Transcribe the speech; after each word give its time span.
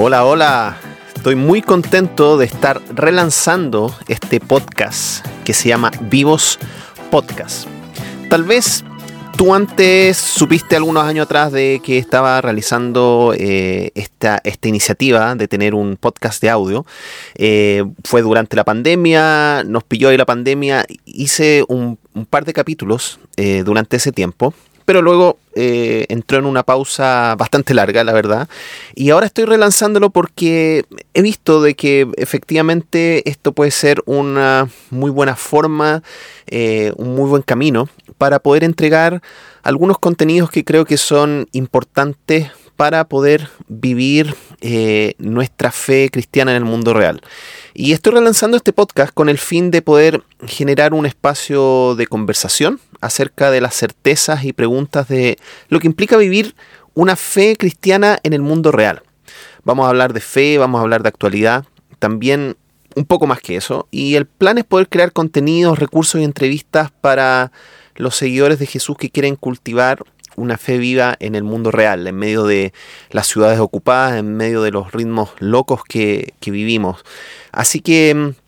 Hola, 0.00 0.24
hola. 0.24 0.76
Estoy 1.16 1.34
muy 1.34 1.60
contento 1.60 2.38
de 2.38 2.44
estar 2.46 2.80
relanzando 2.94 3.92
este 4.06 4.38
podcast 4.38 5.26
que 5.44 5.52
se 5.52 5.68
llama 5.68 5.90
Vivos 6.02 6.60
Podcast. 7.10 7.66
Tal 8.30 8.44
vez 8.44 8.84
tú 9.36 9.52
antes 9.52 10.16
supiste 10.16 10.76
algunos 10.76 11.02
años 11.02 11.26
atrás 11.26 11.50
de 11.50 11.80
que 11.82 11.98
estaba 11.98 12.40
realizando 12.40 13.34
eh, 13.36 13.90
esta, 13.96 14.40
esta, 14.44 14.68
iniciativa 14.68 15.34
de 15.34 15.48
tener 15.48 15.74
un 15.74 15.96
podcast 15.96 16.40
de 16.40 16.50
audio. 16.50 16.86
Eh, 17.34 17.84
fue 18.04 18.22
durante 18.22 18.54
la 18.54 18.62
pandemia, 18.62 19.64
nos 19.64 19.82
pilló 19.82 20.10
ahí 20.10 20.16
la 20.16 20.26
pandemia. 20.26 20.86
Hice 21.06 21.64
un, 21.66 21.98
par 22.30 22.44
de 22.44 22.52
capítulos 22.52 23.18
eh, 23.36 23.64
durante 23.64 23.96
ese 23.96 24.12
tiempo 24.12 24.54
pero 24.88 25.02
luego 25.02 25.38
eh, 25.54 26.06
entró 26.08 26.38
en 26.38 26.46
una 26.46 26.62
pausa 26.62 27.34
bastante 27.36 27.74
larga, 27.74 28.02
la 28.04 28.14
verdad. 28.14 28.48
Y 28.94 29.10
ahora 29.10 29.26
estoy 29.26 29.44
relanzándolo 29.44 30.08
porque 30.08 30.86
he 31.12 31.20
visto 31.20 31.60
de 31.60 31.74
que 31.74 32.08
efectivamente 32.16 33.28
esto 33.28 33.52
puede 33.52 33.70
ser 33.70 34.02
una 34.06 34.70
muy 34.88 35.10
buena 35.10 35.36
forma, 35.36 36.02
eh, 36.46 36.94
un 36.96 37.14
muy 37.14 37.28
buen 37.28 37.42
camino 37.42 37.90
para 38.16 38.38
poder 38.38 38.64
entregar 38.64 39.20
algunos 39.62 39.98
contenidos 39.98 40.50
que 40.50 40.64
creo 40.64 40.86
que 40.86 40.96
son 40.96 41.48
importantes 41.52 42.50
para 42.76 43.04
poder 43.04 43.50
vivir 43.66 44.34
eh, 44.62 45.16
nuestra 45.18 45.70
fe 45.70 46.08
cristiana 46.10 46.52
en 46.52 46.56
el 46.56 46.64
mundo 46.64 46.94
real. 46.94 47.20
Y 47.80 47.92
estoy 47.92 48.14
relanzando 48.14 48.56
este 48.56 48.72
podcast 48.72 49.14
con 49.14 49.28
el 49.28 49.38
fin 49.38 49.70
de 49.70 49.82
poder 49.82 50.24
generar 50.48 50.94
un 50.94 51.06
espacio 51.06 51.94
de 51.94 52.08
conversación 52.08 52.80
acerca 53.00 53.52
de 53.52 53.60
las 53.60 53.76
certezas 53.76 54.42
y 54.42 54.52
preguntas 54.52 55.06
de 55.06 55.38
lo 55.68 55.78
que 55.78 55.86
implica 55.86 56.16
vivir 56.16 56.56
una 56.94 57.14
fe 57.14 57.54
cristiana 57.56 58.18
en 58.24 58.32
el 58.32 58.42
mundo 58.42 58.72
real. 58.72 59.04
Vamos 59.62 59.86
a 59.86 59.90
hablar 59.90 60.12
de 60.12 60.18
fe, 60.18 60.58
vamos 60.58 60.80
a 60.80 60.82
hablar 60.82 61.04
de 61.04 61.10
actualidad, 61.10 61.66
también 62.00 62.56
un 62.96 63.04
poco 63.04 63.28
más 63.28 63.40
que 63.40 63.54
eso. 63.54 63.86
Y 63.92 64.16
el 64.16 64.26
plan 64.26 64.58
es 64.58 64.64
poder 64.64 64.88
crear 64.88 65.12
contenidos, 65.12 65.78
recursos 65.78 66.20
y 66.20 66.24
entrevistas 66.24 66.90
para 67.00 67.52
los 67.94 68.16
seguidores 68.16 68.58
de 68.58 68.66
Jesús 68.66 68.96
que 68.96 69.10
quieren 69.10 69.36
cultivar 69.36 70.04
una 70.38 70.56
fe 70.56 70.78
viva 70.78 71.16
en 71.20 71.34
el 71.34 71.42
mundo 71.42 71.70
real, 71.70 72.06
en 72.06 72.16
medio 72.16 72.44
de 72.44 72.72
las 73.10 73.26
ciudades 73.26 73.58
ocupadas, 73.58 74.18
en 74.18 74.36
medio 74.36 74.62
de 74.62 74.70
los 74.70 74.92
ritmos 74.92 75.30
locos 75.38 75.82
que, 75.84 76.34
que 76.40 76.50
vivimos. 76.50 77.04
Así 77.52 77.80
que 77.80 78.14
mm, 78.14 78.47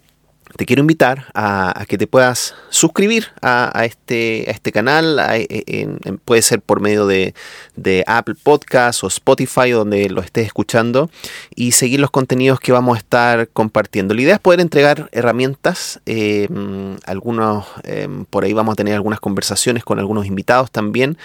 te 0.57 0.67
quiero 0.67 0.81
invitar 0.81 1.27
a, 1.35 1.85
que 1.89 1.99
te 1.99 2.07
puedas 2.07 2.55
suscribir 2.71 3.29
a, 3.43 3.85
este, 3.85 4.45
a 4.49 4.51
este 4.51 4.73
canal. 4.73 5.19
E, 5.33 5.89
puede 6.25 6.43
ser 6.43 6.61
por 6.61 6.81
medio 6.81 7.07
de, 7.07 7.35
Apple 8.07 8.35
Podcasts 8.43 9.05
o 9.05 9.07
Spotify, 9.07 9.71
donde 9.71 10.09
lo 10.11 10.21
estés 10.21 10.47
escuchando, 10.47 11.11
y 11.55 11.73
seguir 11.73 12.01
los 12.01 12.11
contenidos 12.11 12.61
que 12.61 12.73
vamos 12.73 12.97
a 12.97 12.99
estar 12.99 13.49
compartiendo. 13.49 14.15
La 14.15 14.23
idea 14.23 14.35
es 14.35 14.41
poder 14.41 14.61
entregar 14.61 15.09
herramientas. 15.13 16.01
Em, 16.07 16.97
algunos, 17.07 17.67
em, 17.85 18.25
por 18.25 18.45
ahí 18.45 18.53
vamos 18.53 18.73
a 18.73 18.77
tener 18.77 18.95
algunas 18.95 19.21
conversaciones 19.21 19.85
con 19.85 19.99
algunos 19.99 20.27
invitados 20.27 20.71
también. 20.71 21.17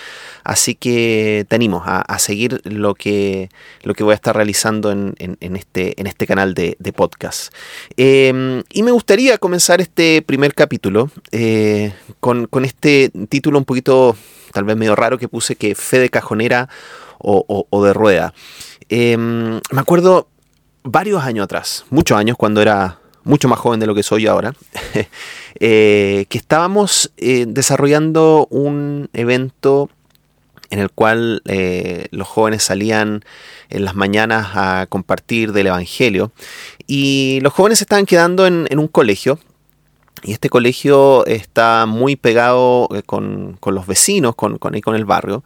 Así 0.43 0.75
que 0.75 1.45
te 1.49 1.55
animo 1.55 1.83
a, 1.85 2.19
seguir 2.19 2.61
lo 2.63 2.95
que, 2.95 3.49
lo 3.83 3.93
que 3.93 4.03
voy 4.03 4.13
a 4.13 4.15
estar 4.15 4.35
realizando 4.35 4.91
en, 4.91 5.15
este, 5.39 5.99
en 5.99 6.07
este 6.07 6.25
canal 6.25 6.53
de, 6.53 6.75
de 6.79 6.93
podcast. 6.93 7.53
Em, 7.97 8.63
y 8.71 8.83
me 8.83 8.91
gustaría 8.91 9.14
gustaría 9.15 9.37
comenzar 9.37 9.79
este 9.79 10.21
primer 10.21 10.53
capítulo 10.53 11.09
eh, 11.31 11.93
con, 12.19 12.49
este 12.65 13.09
título 13.29 13.57
un 13.57 13.63
poquito, 13.63 14.13
tal 14.51 14.65
vez 14.65 14.75
medio 14.75 14.93
raro, 14.93 15.17
que 15.17 15.29
puse 15.29 15.55
que 15.55 15.73
fe 15.73 15.99
de 15.99 16.09
cajonera 16.09 16.67
o, 17.19 17.85
de 17.85 17.93
rueda. 17.93 18.33
Em, 18.89 19.61
me 19.71 19.79
acuerdo 19.79 20.27
varios 20.83 21.23
años 21.23 21.45
atrás, 21.45 21.85
muchos 21.91 22.17
años, 22.17 22.35
cuando 22.35 22.61
era 22.61 22.99
mucho 23.23 23.47
más 23.47 23.57
joven 23.57 23.79
de 23.79 23.87
lo 23.87 23.95
que 23.95 24.03
soy 24.03 24.27
ahora, 24.27 24.53
eh, 25.61 26.25
que 26.27 26.37
estábamos 26.37 27.13
eh, 27.15 27.45
desarrollando 27.47 28.47
un 28.49 29.09
evento 29.13 29.89
en 30.75 30.81
el 30.81 30.91
cual 30.91 31.41
los 32.11 32.27
jóvenes 32.27 32.63
salían 32.63 33.23
en 33.69 33.85
las 33.85 33.95
mañanas 33.95 34.49
a 34.53 34.85
compartir 34.87 35.51
del 35.51 35.67
Evangelio. 35.67 36.31
Y 36.87 37.39
los 37.41 37.53
jóvenes 37.53 37.79
se 37.79 37.83
estaban 37.83 38.05
quedando 38.05 38.45
en, 38.45 38.67
un 38.77 38.87
colegio. 38.87 39.39
Y 40.23 40.31
este 40.31 40.49
colegio 40.49 41.25
está 41.27 41.85
muy 41.85 42.15
pegado 42.15 42.89
eh, 42.95 43.03
con, 43.03 43.59
los 43.63 43.85
vecinos, 43.85 44.35
con, 44.35 44.57
con, 44.57 44.79
con, 44.81 44.95
el 44.95 45.05
barrio. 45.05 45.43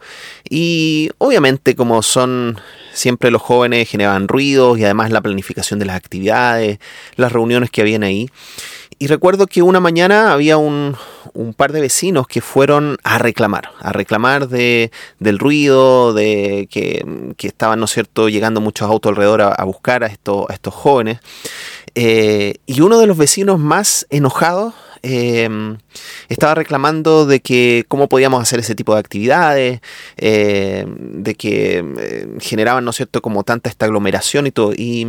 Y 0.48 1.10
obviamente 1.18 1.74
como 1.74 2.02
son 2.02 2.58
siempre 2.92 3.30
los 3.30 3.42
jóvenes, 3.42 3.88
generaban 3.88 4.26
ruidos 4.26 4.78
y 4.78 4.84
además 4.84 5.10
la 5.10 5.20
planificación 5.20 5.78
de 5.80 5.86
las 5.86 5.96
actividades, 5.96 6.78
las 7.16 7.32
reuniones 7.32 7.70
que 7.70 7.82
habían 7.82 8.02
ahí. 8.02 8.30
Y 9.02 9.06
recuerdo 9.06 9.46
que 9.46 9.62
una 9.62 9.80
mañana 9.80 10.30
había 10.30 10.58
un, 10.58 10.94
par 11.56 11.72
de 11.72 11.80
vecinos 11.80 12.26
que 12.26 12.42
fueron 12.42 12.98
a 13.02 13.16
reclamar, 13.16 13.70
a 13.80 13.94
reclamar 13.94 14.46
de, 14.46 14.90
del 15.18 15.38
ruido, 15.38 16.12
de 16.12 16.68
que, 16.70 17.02
estaban, 17.38 17.78
¿no 17.78 17.86
es 17.86 17.92
cierto?, 17.92 18.28
llegando 18.28 18.60
muchos 18.60 18.90
autos 18.90 19.08
alrededor 19.08 19.40
a, 19.40 19.64
buscar 19.64 20.04
a, 20.04 20.06
estos, 20.06 20.44
a 20.50 20.52
estos 20.52 20.74
jóvenes. 20.74 21.20
Eh, 21.94 22.56
y 22.66 22.82
uno 22.82 22.98
de 22.98 23.06
los 23.06 23.16
vecinos 23.16 23.58
más 23.58 24.06
enojados 24.10 24.74
em, 25.00 25.78
estaba 26.28 26.54
reclamando 26.54 27.24
de 27.24 27.40
que 27.40 27.86
cómo 27.88 28.06
podíamos 28.06 28.42
hacer 28.42 28.60
ese 28.60 28.74
tipo 28.74 28.92
de 28.92 29.00
actividades, 29.00 29.80
em, 30.18 31.22
de 31.22 31.34
que 31.36 31.78
em, 31.78 32.38
generaban, 32.38 32.84
¿no 32.84 32.90
es 32.90 32.96
cierto?, 32.96 33.22
como 33.22 33.44
tanta 33.44 33.70
esta 33.70 33.86
aglomeración 33.86 34.46
y 34.46 34.50
todo. 34.50 34.74
Y, 34.76 35.06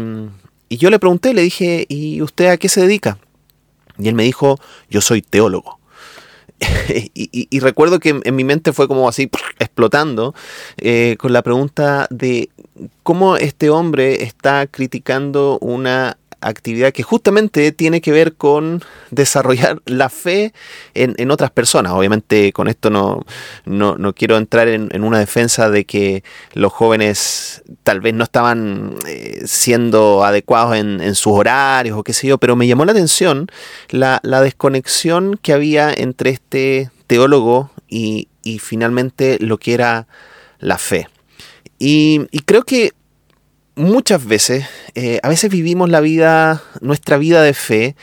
y 0.70 0.78
yo 0.78 0.90
le 0.90 0.98
pregunté, 0.98 1.34
le 1.34 1.42
dije, 1.42 1.86
¿y 1.90 2.22
usted 2.22 2.48
a 2.48 2.56
qué 2.56 2.70
se 2.70 2.80
dedica? 2.80 3.18
Y 3.98 4.08
él 4.08 4.16
me 4.16 4.24
dijo, 4.24 4.60
yo 4.90 5.02
soy 5.02 5.22
teólogo. 5.22 5.80
y, 7.14 7.60
recuerdo 7.60 8.00
que 8.00 8.22
en, 8.24 8.36
mi 8.36 8.44
mente 8.44 8.72
fue 8.72 8.88
como 8.88 9.10
así 9.10 9.30
explotando 9.60 10.36
eh, 10.78 11.16
con 11.18 11.34
la 11.34 11.42
pregunta 11.42 12.08
de 12.12 12.50
cómo 13.04 13.38
este 13.38 13.70
hombre 13.70 14.24
está 14.24 14.68
criticando 14.68 15.58
una 15.60 16.18
actividad 16.42 16.92
que 16.92 17.04
justamente 17.04 17.72
tiene 17.72 18.02
que 18.02 18.12
ver 18.12 18.34
con 18.34 18.84
desarrollar 19.12 19.82
la 19.86 20.10
fe 20.10 20.54
en, 20.94 21.32
otras 21.32 21.52
personas. 21.52 21.94
Obviamente 21.94 22.52
con 22.52 22.68
esto 22.68 22.90
no, 22.90 23.26
no, 23.66 24.14
quiero 24.14 24.38
entrar 24.38 24.68
en, 24.68 25.04
una 25.04 25.20
defensa 25.20 25.70
de 25.70 25.86
que 25.86 26.24
los 26.54 26.74
jóvenes 26.74 27.64
tal 27.84 28.02
vez 28.02 28.14
no 28.14 28.24
estaban 28.24 28.96
eh, 29.08 29.42
siendo 29.46 30.24
adecuados 30.24 30.76
en, 30.76 31.16
sus 31.16 31.34
horarios 31.34 31.98
o 31.98 32.04
qué 32.04 32.14
sé 32.14 32.28
yo, 32.28 32.38
pero 32.38 32.56
me 32.56 32.68
llamó 32.68 32.86
la 32.86 32.94
atención 32.94 33.48
la, 33.90 34.20
desconexión 34.24 35.38
que 35.42 35.54
había 35.54 35.94
entre 35.94 36.32
este 36.32 36.90
teólogo 37.08 37.70
y, 37.88 38.28
finalmente 38.60 39.38
lo 39.40 39.58
que 39.58 39.74
era 39.74 40.08
la 40.60 40.78
fe. 40.78 41.08
y 41.78 42.28
creo 42.46 42.64
que 42.64 42.94
muchas 43.82 44.26
veces, 44.26 44.66
eh, 44.96 45.20
a 45.24 45.30
veces 45.30 45.50
vivimos 45.50 45.90
la 45.90 46.00
vida, 46.00 46.62
nuestra 46.82 47.18
vida 47.18 47.42
de 47.42 47.54
fe 47.54 47.96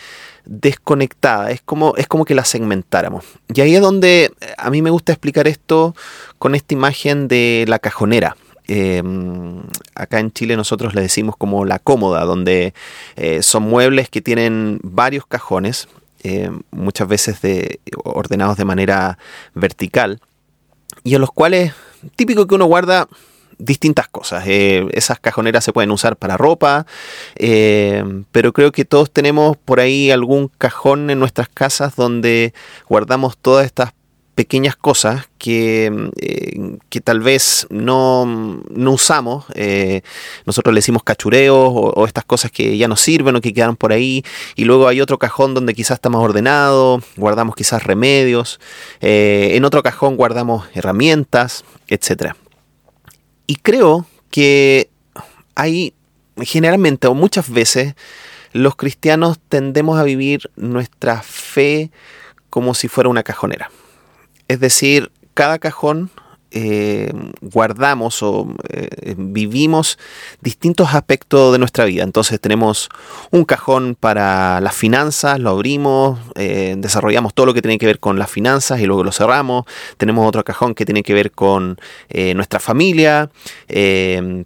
desconectada, 0.45 1.51
es 1.51 1.61
como, 1.61 1.95
es 1.97 2.09
como 2.09 2.25
que 2.25 2.35
la 2.35 2.45
segmentáramos. 2.45 3.25
Y 3.55 3.61
ahí 3.61 3.75
es 3.75 3.81
donde 3.81 4.33
eh, 4.41 4.47
a 4.57 4.71
mí 4.71 4.83
me 4.83 4.91
gusta 4.91 5.13
explicar 5.13 5.47
esto 5.47 5.95
con 6.39 6.55
esta 6.55 6.75
imagen 6.75 7.29
de 7.29 7.65
la 7.69 7.79
cajonera. 7.79 8.37
Em, 8.67 9.63
acá 9.95 10.21
en 10.21 10.31
Chile 10.33 10.57
nosotros 10.57 10.95
le 10.95 11.01
decimos 11.01 11.37
como 11.37 11.65
la 11.65 11.79
cómoda, 11.79 12.25
donde 12.25 12.75
eh, 13.17 13.43
son 13.43 13.63
muebles 13.63 14.11
que 14.11 14.21
tienen 14.21 14.81
varios 14.83 15.27
cajones, 15.27 15.89
muchas 16.73 17.09
veces 17.09 17.41
de, 17.41 17.81
ordenados 18.05 18.59
de 18.59 18.65
manera 18.67 19.19
vertical, 19.55 20.21
y 21.05 21.15
en 21.15 21.21
los 21.23 21.31
cuales 21.31 21.73
típico 22.17 22.47
que 22.47 22.57
uno 22.57 22.67
guarda 22.67 23.09
distintas 23.59 24.09
cosas. 24.09 24.45
Eh, 24.47 24.87
esas 24.93 25.19
cajoneras 25.21 25.65
se 25.65 25.73
pueden 25.73 25.91
usar 25.91 26.17
para 26.17 26.37
ropa, 26.37 26.87
eh, 27.37 28.05
pero 28.33 28.53
creo 28.53 28.73
que 28.73 28.85
todos 28.85 29.11
tenemos 29.11 29.57
por 29.57 29.81
ahí 29.81 30.11
algún 30.11 30.49
cajón 30.59 31.11
en 31.11 31.19
nuestras 31.19 31.49
casas 31.49 31.97
donde 31.97 32.55
guardamos 32.89 33.37
todas 33.37 33.67
estas 33.67 33.93
pequeñas 34.37 34.77
cosas 34.77 35.29
que, 35.37 36.11
eh, 36.21 36.79
que 36.89 37.01
tal 37.01 37.19
vez 37.19 37.67
no, 37.71 38.25
no 38.71 38.93
usamos. 38.93 39.47
nosotros 40.47 40.73
le 40.73 40.79
decimos 40.79 41.03
cachureos 41.03 41.73
o, 41.75 42.07
estas 42.07 42.25
cosas 42.25 42.53
que 42.53 42.79
ya 42.79 42.87
no 42.87 42.95
sirven 42.95 43.35
o 43.35 43.41
que 43.41 43.53
quedan 43.53 43.75
por 43.75 43.93
ahí. 43.93 44.23
Y 44.55 44.65
luego 44.65 44.87
hay 44.87 45.01
otro 45.01 45.19
cajón 45.19 45.55
donde 45.55 45.75
quizás 45.75 45.97
está 45.97 46.09
más 46.09 46.23
ordenado, 46.23 47.03
guardamos 47.17 47.57
quizás 47.57 47.83
remedios. 47.83 48.61
en 49.01 49.65
otro 49.65 49.83
cajón 49.83 50.17
guardamos 50.17 50.69
herramientas, 50.73 51.65
etcétera. 51.89 52.37
Y 53.49 53.57
creo 53.57 54.07
que 54.31 54.91
hay 55.55 55.95
generalmente 56.37 57.07
o 57.09 57.15
muchas 57.15 57.51
veces 57.51 57.95
los 58.53 58.77
cristianos 58.77 59.39
tendemos 59.49 59.99
a 59.99 60.05
vivir 60.05 60.51
nuestra 60.55 61.23
fe 61.23 61.91
como 62.51 62.75
si 62.75 62.89
fuera 62.89 63.09
una 63.09 63.23
cajonera. 63.23 63.71
Es 64.49 64.61
decir, 64.61 65.11
cada 65.33 65.59
cajón 65.59 66.11
eh, 66.51 67.13
guardamos 67.43 68.23
o 68.23 68.49
eh, 68.71 69.15
vivimos 69.19 69.99
distintos 70.41 70.95
aspectos 70.95 71.53
de 71.53 71.59
nuestra 71.59 71.85
vida. 71.85 72.05
Entonces 72.05 72.41
tenemos 72.41 72.89
un 73.31 73.45
cajón 73.45 73.97
para 73.99 74.61
las 74.61 74.75
finanzas, 74.75 75.39
lo 75.39 75.51
abrimos, 75.51 76.19
eh, 76.37 76.75
desarrollamos 76.79 77.35
todo 77.35 77.47
lo 77.47 77.55
que 77.55 77.61
tiene 77.61 77.77
que 77.77 77.87
ver 77.87 77.99
con 78.01 78.19
las 78.19 78.31
finanzas 78.31 78.81
y 78.81 78.87
luego 78.87 79.05
lo 79.05 79.13
cerramos. 79.13 79.65
Tenemos 79.99 80.27
otro 80.27 80.43
cajón 80.43 80.75
que 80.75 80.87
tiene 80.87 81.03
que 81.03 81.15
ver 81.15 81.33
con 81.33 81.79
nuestra 82.35 82.61
familia, 82.61 83.31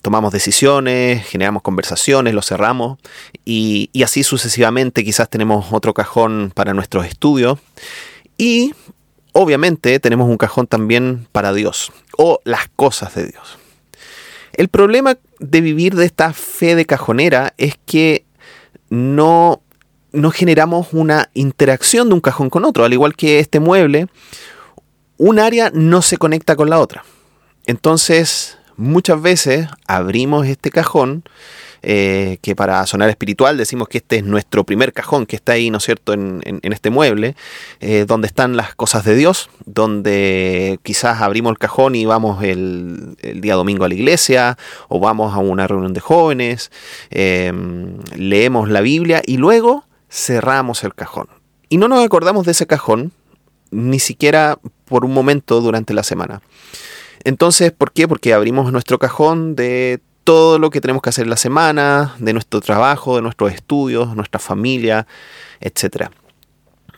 tomamos 0.02 0.32
decisiones, 0.32 1.26
generamos 1.26 1.62
conversaciones, 1.62 2.34
lo 2.34 2.43
cerramos 2.43 2.99
y, 3.44 3.90
y 3.93 4.02
así 4.02 4.22
sucesivamente. 4.22 5.04
Quizás 5.04 5.28
tenemos 5.28 5.66
otro 5.72 5.94
cajón 5.94 6.52
para 6.54 6.75
nuestros 6.75 7.06
estudios. 7.06 7.58
Y 8.37 8.75
obviamente 9.32 9.99
tenemos 9.99 10.29
un 10.29 10.37
cajón 10.37 10.67
también 10.67 11.26
para 11.32 11.52
Dios 11.52 11.93
o 12.17 12.40
las 12.44 12.69
cosas 12.76 13.14
de 13.14 13.26
Dios. 13.26 13.58
El 14.52 14.69
problema 14.69 15.17
de 15.38 15.61
vivir 15.61 15.94
de 15.94 16.05
esta 16.05 16.32
fe 16.32 16.75
de 16.75 16.84
cajonera 16.84 17.55
es 17.56 17.75
que 17.87 18.25
no, 18.90 19.62
generamos 20.34 20.88
una 20.93 21.31
interacción 21.32 22.08
de 22.08 22.14
un 22.14 22.20
cajón 22.20 22.50
con 22.50 22.64
otro. 22.64 22.84
Al 22.84 22.93
igual 22.93 23.17
que 23.17 23.38
este 23.38 23.61
mueble, 23.61 24.08
un 25.17 25.38
área 25.38 25.70
no 25.73 26.02
se 26.02 26.19
conecta 26.19 26.56
con 26.56 26.69
la 26.69 26.78
otra. 26.78 27.05
Entonces, 27.64 28.58
muchas 28.76 29.23
veces 29.23 29.69
abrimos 29.87 30.46
este 30.46 30.70
cajón 30.70 31.25
eh, 31.82 32.38
que 32.43 32.55
para 32.55 32.87
sonar 32.87 33.08
espiritual 33.11 33.56
decimos 33.56 33.88
que 33.88 33.99
este 33.99 34.17
es 34.17 34.25
nuestro 34.25 34.64
primer 34.64 34.93
cajón 34.93 35.26
que 35.26 35.37
está 35.37 35.52
ahí, 35.52 35.70
¿no 35.70 35.79
es 35.79 35.84
cierto?, 35.84 36.12
en, 36.12 36.43
este 36.62 36.90
mueble, 36.90 37.34
eh, 37.81 38.05
donde 38.06 38.29
están 38.29 38.56
las 38.56 38.75
cosas 38.75 39.05
de 39.05 39.17
Dios, 39.17 39.50
donde 39.67 40.79
quizás 40.82 41.20
abrimos 41.20 41.50
el 41.50 41.58
cajón 41.58 41.94
y 41.94 42.05
vamos 42.06 42.43
el, 42.43 43.17
día 43.40 43.55
domingo 43.55 43.84
a 43.84 43.88
la 43.88 43.94
iglesia, 43.94 44.58
o 44.88 45.00
vamos 45.00 45.34
a 45.34 45.38
una 45.38 45.67
reunión 45.67 45.93
de 45.93 46.00
jóvenes, 46.00 46.70
em, 47.11 47.99
leemos 48.17 48.69
la 48.69 48.81
Biblia 48.81 49.23
y 49.25 49.37
luego 49.37 49.85
cerramos 50.11 50.85
el 50.85 50.94
cajón. 50.94 51.28
Y 51.69 51.78
no 51.78 51.88
nos 51.88 52.05
acordamos 52.05 52.46
de 52.46 52.52
ese 52.52 52.67
cajón 52.67 53.12
ni 53.70 53.99
siquiera 53.99 54.58
por 54.85 55.05
un 55.05 55.14
momento 55.14 55.61
durante 55.61 55.94
la 55.94 56.02
semana. 56.02 56.43
Entonces, 57.25 57.73
¿por 57.73 57.93
qué? 57.93 58.06
Porque 58.06 58.35
abrimos 58.35 58.70
nuestro 58.73 58.99
cajón 58.99 59.56
de 59.56 60.00
todo 60.24 60.58
lo 60.58 60.70
que 60.70 60.80
tenemos 60.80 61.02
que 61.02 61.10
hacer 61.10 61.24
en 61.24 61.30
la 61.30 61.36
semana, 61.36 62.14
de 62.19 62.32
nuestro 62.32 62.60
trabajo, 62.60 63.16
de 63.16 63.22
nuestros 63.22 63.52
estudios, 63.52 64.14
nuestra 64.14 64.38
familia, 64.38 65.06
etc. 65.60 66.08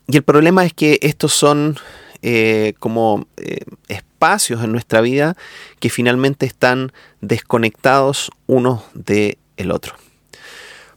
Y 0.07 0.17
el 0.17 0.23
problema 0.23 0.65
es 0.65 0.73
que 0.73 0.99
estos 1.03 1.33
son 1.33 1.77
eh, 2.23 2.75
como 2.79 3.27
eh, 3.37 3.65
espacios 3.89 4.65
en 4.65 4.73
nuestra 4.73 5.01
vida 5.01 5.37
que 5.81 5.91
finalmente 5.91 6.47
están 6.47 6.93
desconectados 7.21 8.31
unos 8.47 8.83
del 8.95 9.39
el 9.57 9.71
otro. 9.71 9.95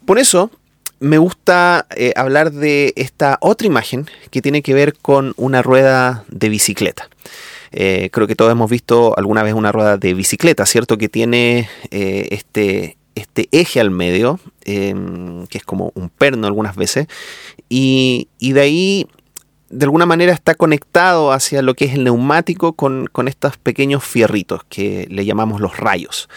Por 0.05 0.19
eso 0.19 0.51
me 0.99 1.17
gusta 1.17 1.85
eh, 1.95 2.13
hablar 2.15 2.51
de 2.51 2.93
esta 2.95 3.37
otra 3.41 3.67
imagen 3.67 4.09
que 4.31 4.41
tiene 4.41 4.61
que 4.61 4.73
ver 4.73 4.95
con 4.95 5.33
una 5.37 5.61
rueda 5.61 6.23
de 6.29 6.49
bicicleta. 6.49 7.09
Eh, 7.71 8.09
creo 8.11 8.27
que 8.27 8.35
todos 8.35 8.51
hemos 8.51 8.69
visto 8.69 9.17
alguna 9.17 9.43
vez 9.43 9.53
una 9.53 9.71
rueda 9.71 9.97
de 9.97 10.13
bicicleta, 10.13 10.65
¿cierto? 10.65 10.97
Que 10.97 11.09
tiene 11.09 11.69
eh, 11.91 12.27
este, 12.31 12.97
este 13.15 13.49
eje 13.51 13.79
al 13.79 13.91
medio, 13.91 14.39
em, 14.65 15.47
que 15.47 15.57
es 15.57 15.63
como 15.63 15.91
un 15.95 16.09
perno 16.09 16.47
algunas 16.47 16.75
veces, 16.75 17.07
y, 17.69 18.29
de 18.39 18.61
ahí 18.61 19.07
de 19.69 19.83
alguna 19.83 20.05
manera 20.05 20.31
está 20.31 20.55
conectado 20.55 21.33
hacia 21.33 21.61
lo 21.61 21.73
que 21.73 21.85
es 21.85 21.93
el 21.93 22.05
neumático 22.05 22.73
con, 22.73 23.09
estos 23.27 23.57
pequeños 23.57 24.03
fierritos 24.03 24.61
que 24.69 25.07
le 25.09 25.25
llamamos 25.25 25.59
los 25.59 25.77
rayos. 25.77 26.29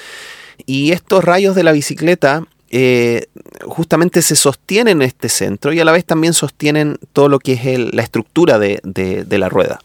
Y 0.66 0.92
estos 0.92 1.22
rayos 1.22 1.54
de 1.54 1.62
la 1.62 1.72
bicicleta 1.72 2.44
eh, 2.70 3.26
justamente 3.62 4.22
se 4.22 4.36
sostienen 4.36 5.00
en 5.00 5.08
este 5.08 5.28
centro 5.28 5.72
y 5.72 5.80
a 5.80 5.84
la 5.84 5.92
vez 5.92 6.04
también 6.04 6.32
sostienen 6.32 6.98
todo 7.12 7.28
lo 7.28 7.38
que 7.38 7.52
es 7.52 7.94
la 7.94 8.02
estructura 8.02 8.58
de, 8.58 9.26
la 9.28 9.48
rueda. 9.48 9.80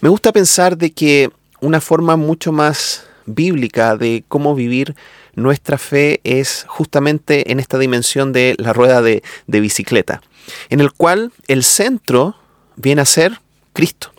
Me 0.00 0.08
gusta 0.10 0.32
pensar 0.32 0.76
de 0.76 0.92
que 0.92 1.30
una 1.60 1.80
forma 1.80 2.16
mucho 2.16 2.52
más 2.52 3.04
bíblica 3.24 3.96
de 3.96 4.24
cómo 4.28 4.54
vivir 4.54 4.94
nuestra 5.34 5.78
fe 5.78 6.20
es 6.22 6.64
justamente 6.68 7.50
en 7.50 7.60
esta 7.60 7.78
dimensión 7.78 8.32
de 8.32 8.54
la 8.58 8.72
rueda 8.72 9.00
de, 9.00 9.22
bicicleta, 9.46 10.22
en 10.68 10.80
el 10.80 10.92
cual 10.92 11.32
el 11.48 11.64
centro 11.64 12.36
viene 12.76 13.02
a 13.02 13.06
ser 13.06 13.40
Cristo. 13.72 14.12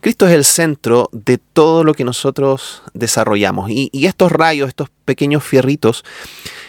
Cristo 0.00 0.26
es 0.26 0.34
el 0.34 0.44
centro 0.44 1.10
de 1.12 1.38
todo 1.38 1.84
lo 1.84 1.94
que 1.94 2.04
nosotros 2.04 2.82
desarrollamos. 2.94 3.70
Y, 3.70 3.90
y, 3.92 4.06
estos 4.06 4.32
rayos, 4.32 4.68
estos 4.68 4.88
pequeños 5.04 5.44
fierritos, 5.44 6.04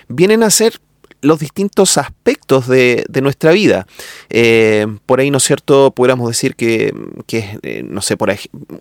vienen 0.08 0.44
a 0.44 0.50
ser 0.50 0.82
los 1.22 1.40
distintos 1.40 1.98
aspectos 1.98 2.68
de, 2.68 3.06
nuestra 3.22 3.52
vida. 3.52 3.86
Eh, 4.30 4.88
por 5.06 5.20
ahí, 5.20 5.32
¿no 5.32 5.38
es 5.38 5.44
cierto? 5.44 5.92
Podríamos 5.92 6.28
decir 6.28 6.56
que, 6.56 6.94
eh, 7.32 7.84
no 7.84 8.02
sé, 8.02 8.16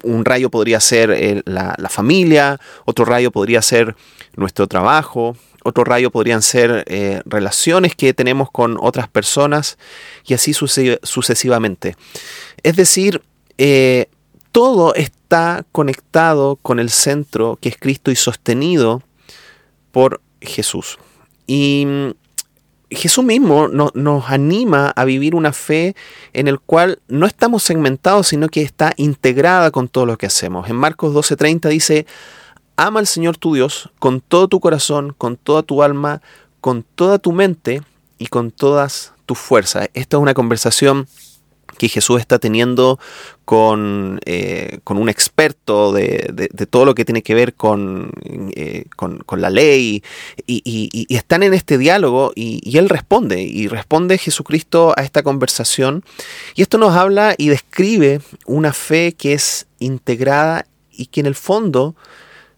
un 0.04 0.24
rayo 0.24 0.50
podría 0.50 0.80
ser 0.80 1.10
eh, 1.10 1.42
la, 1.44 1.74
familia, 1.88 2.60
otro 2.84 3.04
rayo 3.04 3.32
podría 3.32 3.62
ser 3.62 3.96
nuestro 4.36 4.68
trabajo, 4.68 5.36
otro 5.64 5.84
rayo 5.84 6.10
podrían 6.10 6.42
ser 6.42 6.84
relaciones 7.26 7.94
que 7.94 8.14
tenemos 8.14 8.50
con 8.50 8.78
otras 8.80 9.08
personas 9.08 9.76
y 10.24 10.34
así 10.34 10.52
sucesivamente. 10.54 11.96
Es 12.62 12.76
decir, 12.76 13.22
todo 14.52 14.94
está 14.94 15.64
conectado 15.72 16.56
con 16.62 16.78
el 16.78 16.90
centro 16.90 17.58
que 17.60 17.70
es 17.70 17.76
Cristo 17.76 18.10
y 18.10 18.16
sostenido 18.16 19.02
por 19.90 20.20
Jesús. 20.40 20.98
Y 21.46 21.86
Jesús 22.90 23.24
mismo 23.24 23.68
nos 23.68 24.30
anima 24.30 24.90
a 24.96 25.04
vivir 25.04 25.34
una 25.34 25.52
fe 25.52 25.94
en 26.32 26.48
el 26.48 26.58
cual 26.58 27.00
no 27.08 27.26
estamos 27.26 27.62
segmentados, 27.62 28.28
sino 28.28 28.48
que 28.48 28.62
está 28.62 28.92
integrada 28.96 29.70
con 29.70 29.88
todo 29.88 30.06
lo 30.06 30.16
que 30.16 30.26
hacemos. 30.26 30.70
En 30.70 30.76
Marcos 30.76 31.14
12:30 31.14 31.68
dice, 31.68 32.06
ama 32.76 33.00
al 33.00 33.06
Señor 33.06 33.36
tu 33.36 33.54
Dios 33.54 33.90
con 33.98 34.20
todo 34.20 34.48
tu 34.48 34.60
corazón, 34.60 35.14
con 35.16 35.36
toda 35.36 35.62
tu 35.62 35.82
alma, 35.82 36.22
con 36.60 36.82
toda 36.82 37.18
tu 37.18 37.32
mente 37.32 37.82
y 38.18 38.28
con 38.28 38.50
todas 38.50 39.12
tus 39.26 39.38
fuerzas. 39.38 39.90
Esta 39.92 40.16
es 40.16 40.22
una 40.22 40.34
conversación 40.34 41.06
que 41.78 41.88
Jesús 41.88 42.20
está 42.20 42.38
teniendo 42.38 42.98
con, 43.44 44.20
eh, 44.26 44.80
un 44.84 45.08
experto 45.08 45.92
de, 45.92 46.50
todo 46.68 46.84
lo 46.84 46.94
que 46.94 47.06
tiene 47.06 47.22
que 47.22 47.34
ver 47.34 47.54
con, 47.54 48.10
eh, 48.54 48.84
la 49.36 49.48
ley, 49.48 50.02
y, 50.46 51.06
están 51.08 51.42
en 51.42 51.54
este 51.54 51.78
diálogo 51.78 52.32
y, 52.34 52.76
él 52.76 52.90
responde, 52.90 53.40
y 53.40 53.68
responde 53.68 54.18
Jesucristo 54.18 54.92
a 54.96 55.02
esta 55.02 55.22
conversación, 55.22 56.04
y 56.54 56.62
esto 56.62 56.76
nos 56.76 56.94
habla 56.94 57.34
y 57.38 57.48
describe 57.48 58.20
una 58.44 58.74
fe 58.74 59.12
que 59.12 59.32
es 59.32 59.66
integrada 59.78 60.66
y 60.90 61.06
que 61.06 61.20
en 61.20 61.26
el 61.26 61.34
fondo 61.34 61.94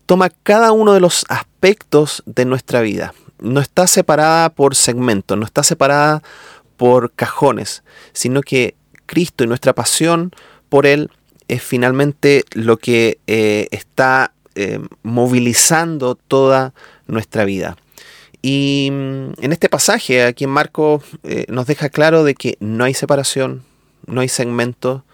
toma 0.07 0.31
cada 0.43 0.73
uno 0.73 0.93
de 0.95 1.01
los 1.01 1.25
aspectos 1.29 2.25
de 2.27 2.45
nuestra 2.45 2.81
vida. 2.81 3.15
No 3.39 3.61
está 3.61 3.87
separada 3.87 4.49
por 4.49 4.75
segmentos, 4.75 5.39
no 5.39 5.45
está 5.45 5.63
separada 5.63 6.23
por 6.77 7.13
cajones, 7.13 7.85
sino 8.13 8.41
que 8.41 8.75
Cristo 9.11 9.43
y 9.43 9.49
nuestra 9.49 9.73
pasión 9.73 10.31
por 10.69 10.87
Él 10.87 11.11
es 11.49 11.65
finalmente 11.65 12.45
lo 12.53 12.77
que 12.77 13.19
eh, 13.27 13.67
está 13.73 14.33
eh, 14.55 14.79
movilizando 15.03 16.15
toda 16.15 16.73
nuestra 17.09 17.45
vida. 17.45 17.77
Y 18.41 18.89
mm, 18.93 19.33
en 19.43 19.53
este 19.53 19.69
pasaje, 19.69 20.23
aquí 20.23 20.45
en 20.45 20.51
Marco, 20.51 21.03
eh, 21.25 21.47
nos 21.49 21.67
deja 21.67 21.89
claro 21.89 22.23
de 22.23 22.37
que 22.37 22.57
no 22.61 22.85
hay 22.85 22.95
separación, 22.95 23.65
no 24.07 24.21
hay 24.21 24.29
segmento, 24.29 25.05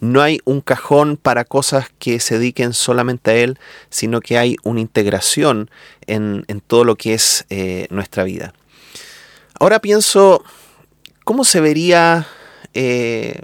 no 0.00 0.20
hay 0.20 0.38
un 0.44 0.60
cajón 0.60 1.16
para 1.16 1.46
cosas 1.46 1.86
que 1.98 2.20
se 2.20 2.38
dediquen 2.38 2.74
solamente 2.74 3.30
a 3.30 3.34
Él, 3.36 3.58
sino 3.88 4.20
que 4.20 4.36
hay 4.36 4.56
una 4.64 4.80
integración 4.80 5.70
en, 6.06 6.44
todo 6.66 6.84
lo 6.84 6.96
que 6.96 7.14
es 7.14 7.46
nuestra 7.88 8.24
vida. 8.24 8.52
Ahora 9.58 9.80
pienso, 9.80 10.44
¿cómo 11.24 11.44
se 11.44 11.62
vería 11.62 12.26
eh, 12.78 13.40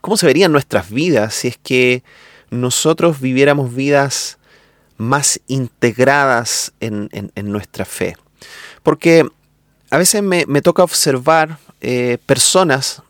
cómo 0.00 0.16
se 0.16 0.24
verían 0.24 0.52
nuestras 0.52 0.90
vidas 0.90 1.34
si 1.34 1.48
es 1.48 1.58
que 1.58 2.02
nosotros 2.50 3.20
viviéramos 3.20 3.74
vidas 3.74 4.38
más 4.96 5.38
integradas 5.48 6.72
en, 6.80 7.10
nuestra 7.44 7.84
fe. 7.84 8.16
Porque 8.82 9.26
a 9.90 9.98
veces 9.98 10.22
me, 10.22 10.62
toca 10.62 10.82
observar 10.82 11.58
eh, 11.82 12.16
personas 12.24 13.02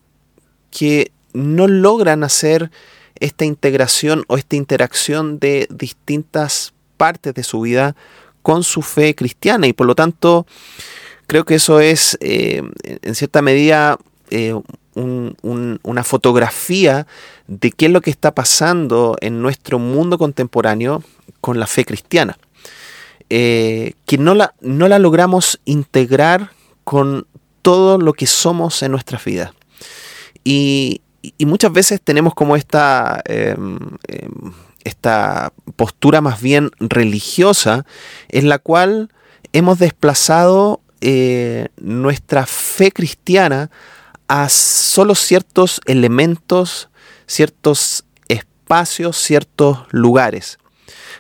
que 0.73 1.13
no 1.35 1.69
logran 1.69 2.25
hacer 2.25 2.73
esta 3.21 3.45
integración 3.45 4.25
o 4.27 4.37
esta 4.37 4.57
interacción 4.57 5.39
de 5.39 5.69
distintas 5.71 6.73
partes 6.97 7.33
de 7.33 7.45
su 7.45 7.61
vida 7.61 7.95
con 8.43 8.65
su 8.65 8.83
fe 8.83 9.15
cristiana 9.15 9.69
y 9.69 9.73
por 9.73 9.87
lo 9.87 9.95
tanto 9.95 10.47
creo 11.27 11.45
que 11.45 11.57
eso 11.57 11.79
es 11.79 12.17
eh, 12.21 12.63
en 12.83 13.15
cierta 13.15 13.43
medida 13.43 13.99
una 15.01 16.05
fotografía 16.05 17.07
de 17.47 17.71
qué 17.71 17.87
es 17.87 17.93
lo 17.93 18.01
que 18.01 18.11
está 18.11 18.35
pasando 18.35 19.17
en 19.21 19.43
nuestro 19.43 19.79
mundo 19.79 20.19
contemporáneo 20.19 21.03
con 21.41 21.59
la 21.59 21.67
fe 21.67 21.85
cristiana. 21.85 22.39
Eh, 23.33 23.93
que 24.07 24.19
no 24.19 24.35
la, 24.35 24.55
no 24.61 24.89
la 24.89 24.99
logramos 24.99 25.61
integrar 25.65 26.51
con 26.83 27.27
todo 27.63 27.99
lo 27.99 28.13
que 28.13 28.27
somos 28.27 28.83
en 28.83 28.91
nuestras 28.91 29.25
vidas. 29.25 29.53
Y, 30.45 31.03
muchas 31.39 31.73
veces 31.73 32.01
tenemos 32.01 32.35
como 32.35 32.57
esta, 32.57 33.23
em, 33.27 33.79
em, 34.09 34.53
esta 34.85 35.53
postura 35.77 36.21
más 36.21 36.41
bien 36.41 36.71
religiosa 36.81 37.85
en 38.29 38.49
la 38.49 38.59
cual 38.59 39.11
hemos 39.53 39.79
desplazado 39.79 40.81
eh, 41.03 41.69
nuestra 41.77 42.47
fe 42.47 42.91
cristiana 42.91 43.71
a 44.31 44.49
solo 44.49 45.17
ciertos 45.17 45.81
elementos, 45.87 46.89
ciertos 47.27 48.05
espacios, 48.29 49.17
ciertos 49.17 49.79
lugares. 49.91 50.61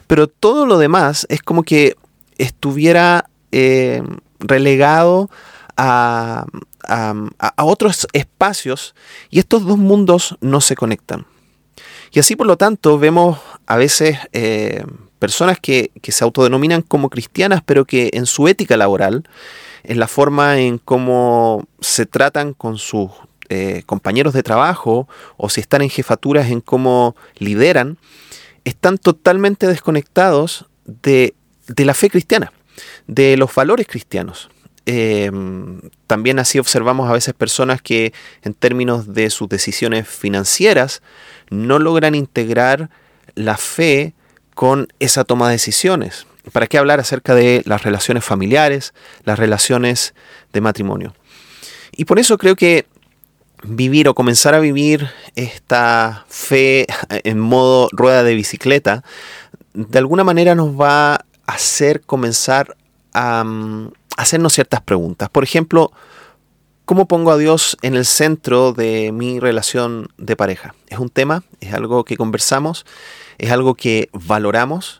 Pero 0.06 0.28
todo 0.28 0.64
lo 0.64 0.78
demás 0.78 1.26
es 1.28 1.42
como 1.42 1.64
que 1.64 1.96
estuviera 2.38 3.28
eh, 3.50 4.00
relegado 4.38 5.28
a, 5.76 6.46
otros 7.56 8.06
espacios 8.12 8.94
y 9.28 9.40
estos 9.40 9.66
dos 9.66 9.76
mundos 9.76 10.36
no 10.40 10.60
se 10.60 10.76
conectan. 10.76 11.26
Y 12.12 12.20
así 12.20 12.36
por 12.36 12.46
lo 12.46 12.56
tanto 12.56 12.96
vemos 13.00 13.40
a 13.66 13.76
veces 13.76 14.18
eh, 14.32 14.84
personas 15.18 15.58
que, 15.60 15.90
se 16.00 16.22
autodenominan 16.24 16.82
como 16.82 17.10
cristianas, 17.10 17.60
pero 17.66 17.84
que 17.84 18.10
en 18.12 18.26
su 18.26 18.46
ética 18.46 18.76
laboral, 18.76 19.24
en 19.84 19.98
la 19.98 20.08
forma 20.08 20.58
en 20.58 20.78
cómo 20.78 21.66
se 21.80 22.06
tratan 22.06 22.54
con 22.54 22.78
sus 22.78 23.10
eh, 23.48 23.82
compañeros 23.86 24.32
de 24.32 24.42
trabajo 24.42 25.08
o 25.36 25.48
si 25.48 25.60
están 25.60 25.82
en 25.82 25.90
jefaturas 25.90 26.50
en 26.50 26.60
cómo 26.60 27.16
lideran, 27.36 27.98
están 28.64 28.98
totalmente 28.98 29.66
desconectados 29.66 30.66
de, 30.84 31.34
la 31.76 31.94
fe 31.94 32.10
cristiana, 32.10 32.52
de 33.06 33.36
los 33.36 33.54
valores 33.54 33.86
cristianos. 33.88 34.50
Em, 34.86 35.80
también 36.06 36.38
así 36.38 36.58
observamos 36.58 37.10
a 37.10 37.12
veces 37.12 37.34
personas 37.34 37.82
que 37.82 38.12
en 38.42 38.54
términos 38.54 39.14
de 39.14 39.30
sus 39.30 39.48
decisiones 39.48 40.08
financieras 40.08 41.02
no 41.50 41.78
logran 41.78 42.14
integrar 42.14 42.88
la 43.34 43.56
fe 43.56 44.14
con 44.54 44.88
esa 45.00 45.24
toma 45.24 45.48
de 45.48 45.54
decisiones. 45.54 46.26
¿Para 46.52 46.66
qué 46.66 46.78
hablar 46.78 47.00
acerca 47.00 47.34
de 47.34 47.62
las 47.66 47.82
relaciones 47.82 48.24
familiares, 48.24 48.94
las 49.24 49.38
relaciones 49.38 50.14
de 50.52 50.60
matrimonio? 50.60 51.14
Y 51.92 52.04
por 52.04 52.18
eso 52.18 52.38
creo 52.38 52.56
que 52.56 52.86
vivir 53.62 54.08
o 54.08 54.14
comenzar 54.14 54.54
a 54.54 54.60
vivir 54.60 55.10
esta 55.36 56.24
fe 56.28 56.86
en 57.08 57.38
modo 57.38 57.88
rueda 57.92 58.22
de 58.22 58.34
bicicleta, 58.34 59.04
de 59.74 59.98
alguna 59.98 60.24
manera 60.24 60.54
nos 60.54 60.80
va 60.80 61.14
a 61.14 61.24
hacer 61.46 62.00
comenzar 62.00 62.76
a, 63.12 63.44
mm, 63.44 63.92
hacernos 64.16 64.52
ciertas 64.52 64.80
preguntas. 64.82 65.28
Por 65.30 65.44
ejemplo, 65.44 65.92
¿cómo 66.84 67.06
pongo 67.06 67.32
a 67.32 67.38
Dios 67.38 67.76
en 67.82 67.94
el 67.94 68.04
centro 68.04 68.72
de 68.72 69.12
mi 69.12 69.40
relación 69.40 70.08
de 70.18 70.36
pareja? 70.36 70.74
¿Es 70.88 70.98
un 70.98 71.08
tema? 71.08 71.42
¿Es 71.60 71.72
algo 71.72 72.04
que 72.04 72.16
conversamos? 72.16 72.84
¿Es 73.38 73.50
algo 73.50 73.74
que 73.74 74.08
valoramos? 74.12 74.99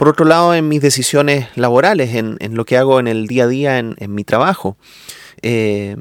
Por 0.00 0.08
otro 0.08 0.24
lado, 0.24 0.54
en 0.54 0.66
mis 0.66 0.80
decisiones 0.80 1.48
laborales, 1.56 2.14
en, 2.14 2.38
lo 2.54 2.64
que 2.64 2.78
hago 2.78 3.00
en 3.00 3.06
el 3.06 3.26
día 3.26 3.44
a 3.44 3.48
día, 3.48 3.78
en, 3.78 4.14
mi 4.14 4.24
trabajo, 4.24 4.78
eh, 5.42 5.94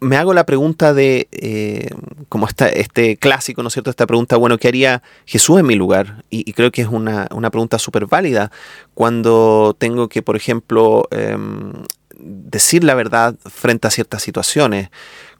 me 0.00 0.16
hago 0.16 0.32
la 0.32 0.46
pregunta 0.46 0.94
de, 0.94 1.28
eh, 1.30 1.90
como 2.30 2.46
está 2.46 2.70
este 2.70 3.18
clásico, 3.18 3.62
¿no 3.62 3.68
es 3.68 3.74
cierto? 3.74 3.90
Esta 3.90 4.06
pregunta, 4.06 4.38
bueno, 4.38 4.56
¿qué 4.56 4.68
haría 4.68 5.02
Jesús 5.26 5.60
en 5.60 5.66
mi 5.66 5.74
lugar? 5.74 6.24
Y, 6.30 6.50
creo 6.54 6.70
que 6.70 6.80
es 6.80 6.88
una, 6.88 7.28
pregunta 7.50 7.78
súper 7.78 8.06
válida 8.06 8.50
cuando 8.94 9.76
tengo 9.78 10.08
que, 10.08 10.22
por 10.22 10.34
ejemplo, 10.34 11.06
em, 11.10 11.74
decir 12.16 12.84
la 12.84 12.94
verdad 12.94 13.34
frente 13.44 13.86
a 13.86 13.90
ciertas 13.90 14.22
situaciones, 14.22 14.88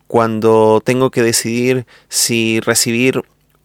cuando 0.06 0.82
tengo 0.84 1.10
que 1.10 1.22
decidir 1.22 1.86
si 2.10 2.60
recibir 2.60 3.22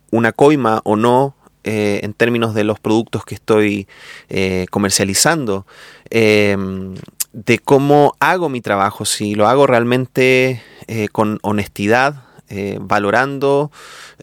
una 0.10 0.32
coima 0.32 0.80
o 0.86 0.96
no 0.96 1.35
eh, 1.66 2.00
en 2.04 2.14
términos 2.14 2.54
de 2.54 2.64
los 2.64 2.80
productos 2.80 3.26
que 3.26 3.36
estoy 3.36 3.88
eh, 4.30 4.66
comercializando, 4.70 5.66
em, 6.10 6.96
de 7.36 7.60
cómo 7.60 8.16
hago 8.20 8.48
mi 8.48 8.62
trabajo, 8.62 9.04
si 9.04 9.36
lo 9.36 9.48
hago 9.48 9.68
realmente 9.68 10.64
eh, 10.88 11.10
con 11.12 11.40
honestidad, 11.42 12.24
eh, 12.48 12.78
valorando 12.80 13.72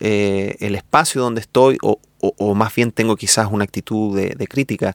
eh, 0.00 0.56
el 0.60 0.76
espacio 0.76 1.20
donde 1.20 1.42
estoy 1.42 1.76
o, 1.82 1.98
más 2.54 2.74
bien 2.74 2.92
tengo 2.92 3.16
quizás 3.16 3.48
una 3.50 3.64
actitud 3.64 4.16
de, 4.16 4.46
crítica. 4.46 4.94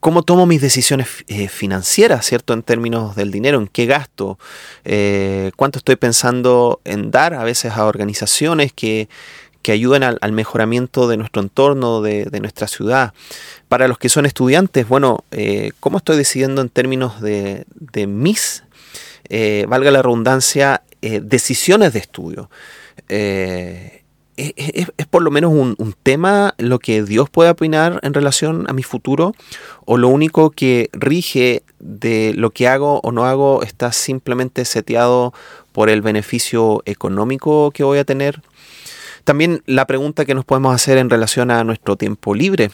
¿Cómo 0.00 0.22
tomo 0.22 0.46
mis 0.46 0.60
decisiones 0.60 1.08
financieras, 1.48 2.26
cierto? 2.26 2.54
En 2.54 2.64
términos 2.64 3.14
del 3.14 3.30
dinero, 3.30 3.58
en 3.58 3.68
qué 3.68 3.86
gasto, 3.86 4.36
cuánto 5.54 5.78
estoy 5.78 5.94
pensando 5.94 6.80
en 6.84 7.12
dar 7.12 7.34
a 7.34 7.44
veces 7.44 7.72
a 7.72 7.86
organizaciones 7.86 8.72
que, 8.72 9.08
que 9.62 9.72
ayuden 9.72 10.02
al, 10.02 10.32
mejoramiento 10.32 11.08
de 11.08 11.16
nuestro 11.16 11.42
entorno, 11.42 12.00
de, 12.02 12.40
nuestra 12.40 12.66
ciudad. 12.66 13.12
Para 13.68 13.88
los 13.88 13.98
que 13.98 14.08
son 14.08 14.26
estudiantes, 14.26 14.88
bueno, 14.88 15.24
¿cómo 15.80 15.98
estoy 15.98 16.16
decidiendo 16.16 16.60
en 16.62 16.68
términos 16.68 17.20
de, 17.20 17.66
mis 18.06 18.62
eh, 19.32 19.64
valga 19.68 19.92
la 19.92 20.02
redundancia, 20.02 20.82
eh, 21.02 21.20
decisiones 21.22 21.92
de 21.92 22.00
estudio. 22.00 22.50
Eh, 23.08 24.02
es, 24.36 25.06
por 25.08 25.22
lo 25.22 25.30
menos 25.30 25.52
un, 25.52 25.94
tema 26.02 26.54
lo 26.58 26.78
que 26.78 27.02
Dios 27.02 27.28
puede 27.28 27.50
opinar 27.50 28.00
en 28.02 28.14
relación 28.14 28.64
a 28.68 28.72
mi 28.72 28.82
futuro 28.82 29.34
o 29.84 29.98
lo 29.98 30.08
único 30.08 30.50
que 30.50 30.88
rige 30.92 31.62
de 31.78 32.32
lo 32.34 32.50
que 32.50 32.66
hago 32.66 33.00
o 33.02 33.12
no 33.12 33.26
hago 33.26 33.62
está 33.62 33.92
simplemente 33.92 34.64
seteado 34.64 35.34
por 35.72 35.90
el 35.90 36.00
beneficio 36.00 36.82
económico 36.86 37.70
que 37.70 37.84
voy 37.84 37.98
a 37.98 38.04
tener. 38.04 38.42
También 39.24 39.62
la 39.66 39.86
pregunta 39.86 40.24
que 40.24 40.34
nos 40.34 40.44
podemos 40.44 40.74
hacer 40.74 40.98
en 40.98 41.10
relación 41.10 41.50
a 41.50 41.64
nuestro 41.64 41.96
tiempo 41.96 42.34
libre 42.34 42.70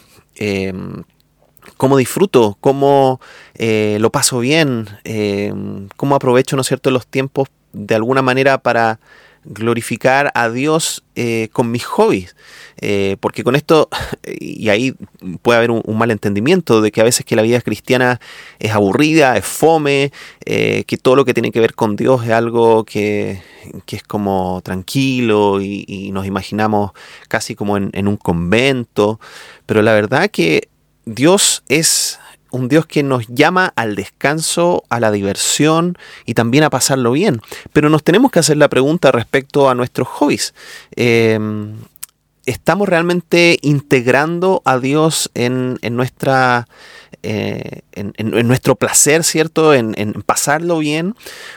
cómo 1.75 1.97
disfruto, 1.97 2.57
cómo 2.61 3.19
eh, 3.55 3.97
lo 3.99 4.11
paso 4.11 4.39
bien, 4.39 4.87
eh, 5.03 5.53
cómo 5.97 6.15
aprovecho, 6.15 6.55
¿no 6.55 6.61
es 6.61 6.67
cierto?, 6.67 6.91
los 6.91 7.07
tiempos 7.07 7.49
de 7.73 7.95
alguna 7.95 8.21
manera 8.21 8.59
para 8.59 8.99
glorificar 9.47 10.31
a 10.35 10.49
Dios 10.49 11.03
eh, 11.15 11.49
con 11.51 11.71
mis 11.71 11.85
hobbies. 11.85 12.35
porque 13.19 13.43
con 13.43 13.55
esto, 13.55 13.89
y 14.39 14.69
ahí 14.69 14.93
puede 15.41 15.57
haber 15.57 15.71
un, 15.71 15.83
malentendimiento 15.97 16.81
de 16.81 16.91
que 16.91 17.01
a 17.01 17.03
veces 17.03 17.25
que 17.25 17.35
la 17.35 17.41
vida 17.41 17.59
cristiana 17.61 18.19
es 18.59 18.71
aburrida, 18.71 19.35
es 19.35 19.45
fome, 19.45 20.11
que 20.45 20.99
todo 21.01 21.15
lo 21.15 21.25
que 21.25 21.33
tiene 21.33 21.51
que 21.51 21.59
ver 21.59 21.73
con 21.73 21.95
Dios 21.95 22.23
es 22.23 22.31
algo 22.31 22.83
que, 22.83 23.41
es 23.87 24.03
como 24.03 24.61
tranquilo 24.63 25.59
y, 25.61 26.11
nos 26.11 26.25
imaginamos 26.25 26.91
casi 27.27 27.55
como 27.55 27.77
en 27.77 28.07
un 28.07 28.17
convento. 28.17 29.19
Pero 29.65 29.81
la 29.81 29.93
verdad 29.93 30.29
que 30.29 30.69
Dios 31.05 31.63
es 31.69 32.19
un 32.51 32.67
Dios 32.67 32.85
que 32.85 33.03
nos 33.03 33.27
llama 33.27 33.73
al 33.75 33.95
descanso, 33.95 34.83
a 34.89 34.99
la 34.99 35.11
diversión 35.11 35.97
y 36.25 36.33
también 36.33 36.63
a 36.63 36.69
pasarlo 36.69 37.11
bien. 37.11 37.41
Pero 37.73 37.89
nos 37.89 38.03
tenemos 38.03 38.31
que 38.31 38.39
hacer 38.39 38.57
la 38.57 38.69
pregunta 38.69 39.11
respecto 39.11 39.69
a 39.69 39.75
nuestros 39.75 40.07
hobbies. 40.07 40.53
Em, 40.95 41.75
¿Estamos 42.45 42.87
realmente 42.87 43.59
integrando 43.61 44.61
a 44.63 44.79
Dios 44.79 45.29
en, 45.33 45.77
nuestra, 45.91 46.69
eh, 47.21 47.81
en, 47.91 48.47
nuestro 48.47 48.75
placer, 48.75 49.25
¿cierto? 49.25 49.73
En, 49.73 49.93
pasarlo 50.25 50.77
bien, 50.77 51.13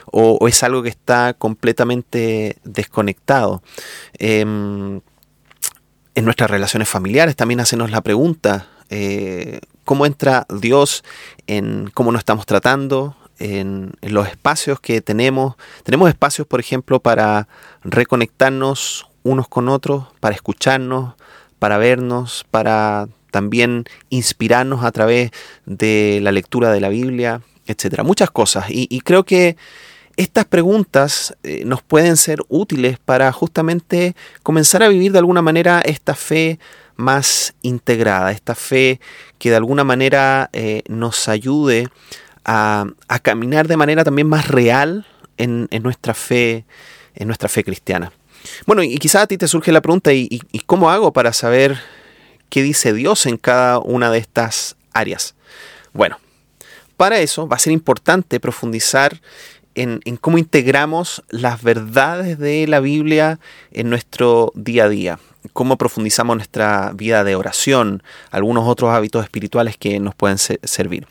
o, 0.07 0.49
es 0.49 0.65
algo 0.65 0.83
que 0.83 0.89
está 0.89 1.35
completamente 1.35 2.57
desconectado. 2.65 3.63
Em, 4.19 5.01
en 6.17 6.25
nuestras 6.25 6.51
relaciones 6.51 6.89
familiares 6.89 7.37
también 7.37 7.61
hacernos 7.61 7.93
la 7.93 8.01
pregunta, 8.01 8.67
eh, 8.89 9.61
cómo 9.91 10.07
entra 10.07 10.47
Dios 10.49 11.03
en 11.49 11.91
cómo 11.93 12.13
nos 12.13 12.21
estamos 12.21 12.47
tratando, 12.47 13.17
en, 13.41 13.91
los 14.03 14.29
espacios 14.29 14.79
que 14.79 15.01
tenemos. 15.01 15.57
Tenemos 15.83 16.09
espacios, 16.09 16.47
por 16.47 16.61
ejemplo, 16.61 17.01
para 17.01 17.49
reconectarnos 17.83 19.09
unos 19.25 19.49
con 19.49 19.69
otros, 19.69 20.05
para 20.21 20.37
escucharnos, 20.37 21.15
para 21.59 21.77
vernos, 21.77 22.47
para 22.53 23.09
también 23.33 23.85
inspirarnos 24.11 24.85
a 24.85 24.93
través 24.93 25.33
de 25.67 26.21
la 26.23 26.31
lectura 26.31 26.71
de 26.71 26.81
la 26.81 26.89
Biblia, 26.89 27.43
etcétera. 27.67 28.05
Muchas 28.05 28.31
cosas. 28.31 28.67
Y, 28.69 29.01
creo 29.01 29.25
que 29.25 29.57
estas 30.17 30.45
preguntas 30.45 31.35
eh, 31.43 31.65
nos 31.65 31.83
pueden 31.83 32.17
ser 32.17 32.39
útiles 32.49 33.01
para 33.01 33.33
justamente 33.33 34.15
comenzar 34.45 34.85
a 34.85 34.89
vivir 34.89 35.11
de 35.11 35.19
alguna 35.19 35.43
manera 35.43 35.81
esta 35.81 36.15
fe 36.15 36.61
más 37.01 37.55
integrada, 37.63 38.31
esta 38.31 38.55
fe 38.55 39.01
que 39.39 39.51
de 39.51 39.57
alguna 39.57 39.85
manera 39.85 40.51
eh, 40.53 40.83
nos 40.89 41.29
ayude 41.29 41.89
a, 42.45 42.87
caminar 43.23 43.69
de 43.69 43.77
manera 43.77 44.05
también 44.05 44.29
más 44.29 44.49
real 44.49 45.07
en, 45.37 45.69
nuestra 45.83 46.15
fe, 46.15 46.65
en 47.15 47.27
nuestra 47.27 47.49
fe 47.49 47.65
cristiana. 47.65 48.13
Bueno, 48.67 48.83
y 48.83 48.97
quizás 48.99 49.23
a 49.23 49.27
ti 49.27 49.37
te 49.37 49.49
surge 49.49 49.73
la 49.73 49.81
pregunta, 49.81 50.13
¿y, 50.13 50.41
cómo 50.67 50.91
hago 50.91 51.13
para 51.13 51.33
saber 51.33 51.79
qué 52.49 52.63
dice 52.63 52.93
Dios 52.93 53.27
en 53.27 53.37
cada 53.37 53.79
una 53.79 54.11
de 54.11 54.19
estas 54.19 54.77
áreas? 54.93 55.35
Bueno, 55.93 56.19
para 56.97 57.19
eso 57.21 57.49
va 57.49 57.57
a 57.57 57.61
ser 57.61 57.73
importante 57.73 58.41
profundizar 58.41 59.21
en, 59.83 60.17
cómo 60.17 60.39
integramos 60.39 61.23
las 61.31 61.63
verdades 61.63 62.39
de 62.39 62.67
la 62.67 62.81
Biblia 62.81 63.39
en 63.73 63.89
nuestro 63.91 64.53
día 64.55 64.85
a 64.85 64.89
día, 64.89 65.19
cómo 65.53 65.79
profundizamos 65.79 66.37
nuestra 66.37 66.93
vida 66.95 67.25
de 67.25 67.37
oración, 67.37 68.03
algunos 68.31 68.69
otros 68.69 68.91
hábitos 68.91 69.25
espirituales 69.25 69.77
que 69.77 69.99
nos 69.99 70.15
pueden 70.15 70.39
servir. 70.39 71.07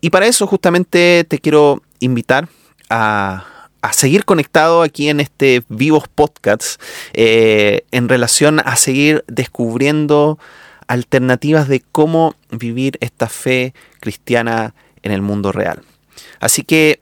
Y 0.00 0.10
para 0.10 0.26
eso 0.26 0.46
justamente 0.46 1.24
te 1.28 1.38
quiero 1.38 1.82
invitar 2.00 2.48
a, 2.90 3.44
seguir 3.92 4.26
conectado 4.26 4.82
aquí 4.82 5.08
en 5.08 5.18
este 5.18 5.62
Vivos 5.70 6.08
Podcast 6.14 6.78
eh, 7.14 7.84
en 7.90 8.10
relación 8.10 8.60
a 8.60 8.76
seguir 8.76 9.24
descubriendo 9.28 10.38
alternativas 10.88 11.68
de 11.68 11.82
cómo 11.90 12.34
vivir 12.50 12.98
esta 13.00 13.28
fe 13.30 13.72
cristiana 14.00 14.74
en 15.02 15.12
el 15.12 15.22
mundo 15.22 15.52
real. 15.52 15.80
Así 16.40 16.64
que 16.64 17.00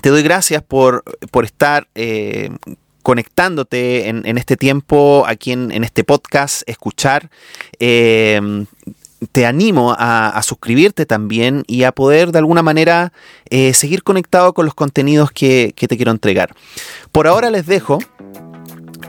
te 0.00 0.10
doy 0.10 0.22
gracias 0.22 0.62
por, 0.62 1.04
estar 1.44 1.88
eh, 1.94 2.50
conectándote 3.02 4.08
en, 4.08 4.38
este 4.38 4.56
tiempo 4.56 5.24
aquí 5.26 5.52
en, 5.52 5.84
este 5.84 6.04
podcast, 6.04 6.62
escuchar. 6.66 7.30
Eh, 7.78 8.66
te 9.32 9.46
animo 9.46 9.94
a, 9.98 10.40
suscribirte 10.42 11.06
también 11.06 11.64
y 11.66 11.84
a 11.84 11.92
poder 11.92 12.32
de 12.32 12.38
alguna 12.38 12.62
manera 12.62 13.12
eh, 13.50 13.74
seguir 13.74 14.02
conectado 14.02 14.54
con 14.54 14.64
los 14.64 14.74
contenidos 14.74 15.30
que, 15.30 15.74
te 15.76 15.96
quiero 15.96 16.10
entregar. 16.10 16.54
Por 17.12 17.26
ahora 17.26 17.50
les 17.50 17.66
dejo. 17.66 17.98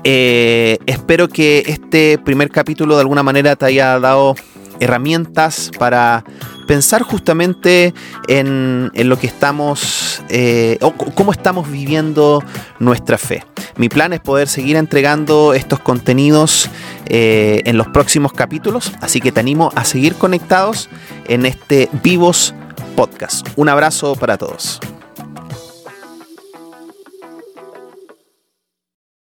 Eh, 0.03 0.79
espero 0.87 1.27
que 1.27 1.63
este 1.67 2.17
primer 2.17 2.49
capítulo 2.49 2.95
de 2.95 3.01
alguna 3.01 3.23
manera 3.23 3.55
te 3.55 3.65
haya 3.65 3.99
dado 3.99 4.35
herramientas 4.81 5.71
para 5.79 6.25
pensar 6.67 7.01
justamente 7.01 7.93
en, 8.27 8.91
lo 8.93 9.17
que 9.17 9.27
estamos, 9.27 10.21
eh, 10.29 10.77
o 10.81 10.91
cómo 10.93 11.31
estamos 11.31 11.69
viviendo 11.69 12.43
nuestra 12.79 13.17
fe. 13.17 13.43
Mi 13.77 13.89
plan 13.89 14.13
es 14.13 14.19
poder 14.19 14.47
seguir 14.47 14.75
entregando 14.75 15.53
estos 15.53 15.79
contenidos 15.79 16.69
eh, 17.07 17.61
en 17.65 17.77
los 17.77 17.87
próximos 17.87 18.33
capítulos, 18.33 18.91
así 19.01 19.21
que 19.21 19.31
te 19.31 19.39
animo 19.39 19.71
a 19.75 19.85
seguir 19.85 20.15
conectados 20.15 20.89
en 21.27 21.45
este 21.45 21.89
Vivos 22.03 22.53
Podcast. 22.95 23.47
Un 23.55 23.69
abrazo 23.69 24.15
para 24.15 24.37
todos. 24.37 24.79